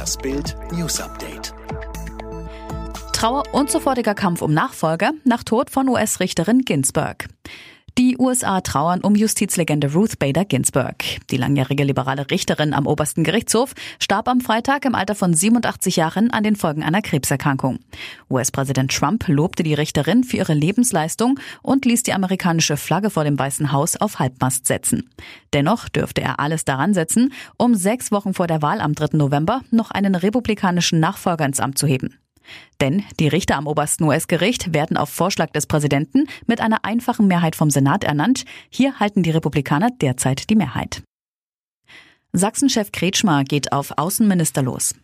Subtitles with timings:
[0.00, 1.52] Das Bild News Update.
[3.12, 7.28] Trauer und sofortiger Kampf um Nachfolger nach Tod von US-Richterin Ginsburg.
[8.00, 11.04] Die USA trauern um Justizlegende Ruth Bader Ginsburg.
[11.30, 16.30] Die langjährige liberale Richterin am obersten Gerichtshof starb am Freitag im Alter von 87 Jahren
[16.30, 17.80] an den Folgen einer Krebserkrankung.
[18.30, 23.38] US-Präsident Trump lobte die Richterin für ihre Lebensleistung und ließ die amerikanische Flagge vor dem
[23.38, 25.10] Weißen Haus auf Halbmast setzen.
[25.52, 29.18] Dennoch dürfte er alles daran setzen, um sechs Wochen vor der Wahl am 3.
[29.18, 32.18] November noch einen republikanischen Nachfolger ins Amt zu heben.
[32.80, 37.56] Denn die Richter am obersten US-Gericht werden auf Vorschlag des Präsidenten mit einer einfachen Mehrheit
[37.56, 38.44] vom Senat ernannt.
[38.70, 41.02] Hier halten die Republikaner derzeit die Mehrheit.
[42.32, 44.94] Sachsenchef Kretschmer geht auf Außenminister los.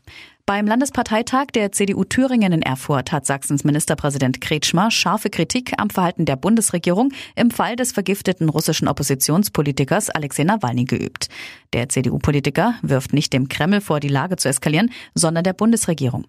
[0.48, 6.24] Beim Landesparteitag der CDU Thüringen in Erfurt hat Sachsens Ministerpräsident Kretschmer scharfe Kritik am Verhalten
[6.24, 11.30] der Bundesregierung im Fall des vergifteten russischen Oppositionspolitikers Alexei Nawalny geübt.
[11.76, 16.26] Der CDU-Politiker wirft nicht dem Kreml vor, die Lage zu eskalieren, sondern der Bundesregierung.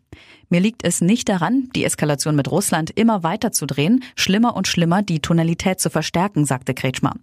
[0.50, 4.68] Mir liegt es nicht daran, die Eskalation mit Russland immer weiter zu drehen, schlimmer und
[4.68, 7.14] schlimmer die Tonalität zu verstärken, sagte Kretschmer.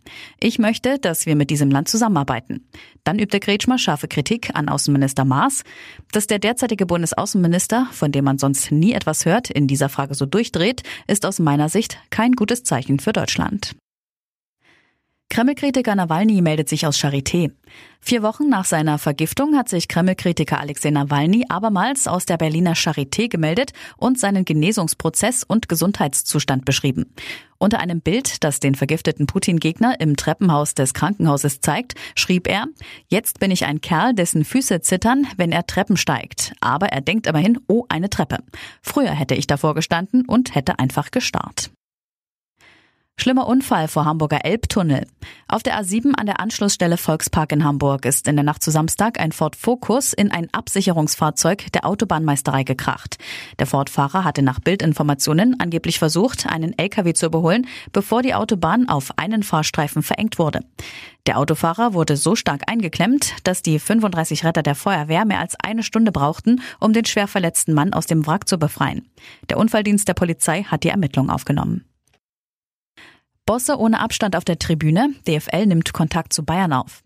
[0.40, 2.66] Ich möchte, dass wir mit diesem Land zusammenarbeiten.
[3.04, 5.62] Dann übte Kretschmer scharfe Kritik an Außenminister Maas,
[6.10, 10.24] dass der derzeitige Bundesaußenminister, von dem man sonst nie etwas hört, in dieser Frage so
[10.24, 13.74] durchdreht, ist aus meiner Sicht kein gutes Zeichen für Deutschland.
[15.34, 17.50] Kreml-Kritiker Nawalny meldet sich aus Charité.
[17.98, 23.28] Vier Wochen nach seiner Vergiftung hat sich Kreml-Kritiker Alexei Nawalny abermals aus der Berliner Charité
[23.28, 27.12] gemeldet und seinen Genesungsprozess und Gesundheitszustand beschrieben.
[27.58, 32.66] Unter einem Bild, das den vergifteten Putin-Gegner im Treppenhaus des Krankenhauses zeigt, schrieb er,
[33.08, 36.52] jetzt bin ich ein Kerl, dessen Füße zittern, wenn er Treppen steigt.
[36.60, 38.38] Aber er denkt immerhin, oh, eine Treppe.
[38.82, 41.73] Früher hätte ich davor gestanden und hätte einfach gestarrt.
[43.16, 45.06] Schlimmer Unfall vor Hamburger Elbtunnel.
[45.48, 49.18] Auf der A7 an der Anschlussstelle Volkspark in Hamburg ist in der Nacht zu Samstag
[49.18, 53.16] ein Ford Focus in ein Absicherungsfahrzeug der Autobahnmeisterei gekracht.
[53.58, 59.16] Der Ford-Fahrer hatte nach Bildinformationen angeblich versucht, einen LKW zu überholen, bevor die Autobahn auf
[59.16, 60.60] einen Fahrstreifen verengt wurde.
[61.27, 65.83] Der Autofahrer wurde so stark eingeklemmt, dass die 35 Retter der Feuerwehr mehr als eine
[65.83, 69.08] Stunde brauchten, um den schwer verletzten Mann aus dem Wrack zu befreien.
[69.48, 71.86] Der Unfalldienst der Polizei hat die Ermittlung aufgenommen.
[73.46, 75.14] Bosse ohne Abstand auf der Tribüne.
[75.28, 77.02] DFL nimmt Kontakt zu Bayern auf.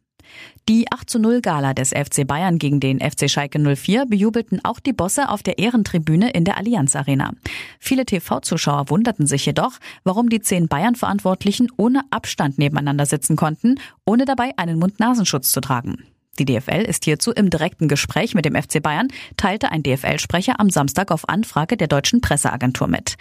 [0.69, 4.79] Die 8 zu 0 Gala des FC Bayern gegen den FC Schalke 04 bejubelten auch
[4.79, 7.33] die Bosse auf der Ehrentribüne in der Allianz Arena.
[7.81, 9.73] Viele TV-Zuschauer wunderten sich jedoch,
[10.05, 16.05] warum die zehn Bayern-Verantwortlichen ohne Abstand nebeneinander sitzen konnten, ohne dabei einen Mund-Nasenschutz zu tragen.
[16.39, 20.71] Die DFL ist hierzu im direkten Gespräch mit dem FC Bayern, teilte ein DFL-Sprecher am
[20.71, 23.17] Samstag auf Anfrage der deutschen Presseagentur mit.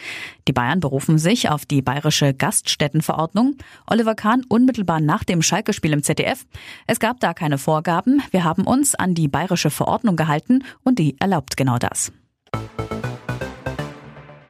[0.47, 3.57] Die Bayern berufen sich auf die bayerische Gaststättenverordnung.
[3.87, 6.45] Oliver Kahn unmittelbar nach dem Schalke-Spiel im ZDF.
[6.85, 8.21] Es gab da keine Vorgaben.
[8.31, 12.11] Wir haben uns an die bayerische Verordnung gehalten und die erlaubt genau das.